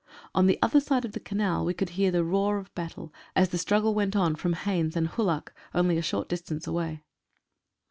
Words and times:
On 0.33 0.47
the 0.47 0.57
other 0.63 0.79
side 0.79 1.05
of 1.05 1.11
the 1.11 1.19
Canal 1.19 1.63
we 1.63 1.75
could 1.75 1.89
hear 1.89 2.09
the 2.09 2.23
roar 2.23 2.57
of 2.57 2.73
battle, 2.73 3.13
as 3.35 3.49
the 3.49 3.59
struggle 3.59 3.93
went 3.93 4.15
on 4.15 4.33
from 4.35 4.53
Haisnes 4.55 4.95
and 4.95 5.11
Kullach, 5.11 5.53
only 5.75 5.95
a 5.95 6.01
short 6.01 6.27
distance 6.27 6.65
away. 6.65 7.03